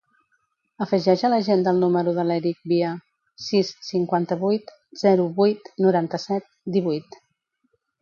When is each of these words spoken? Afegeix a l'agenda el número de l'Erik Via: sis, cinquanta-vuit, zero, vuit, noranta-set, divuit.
Afegeix 0.85 1.23
a 1.27 1.29
l'agenda 1.33 1.73
el 1.75 1.81
número 1.83 2.13
de 2.15 2.25
l'Erik 2.31 2.65
Via: 2.73 2.95
sis, 3.49 3.71
cinquanta-vuit, 3.91 4.75
zero, 5.07 5.31
vuit, 5.41 5.73
noranta-set, 5.87 6.53
divuit. 6.79 7.25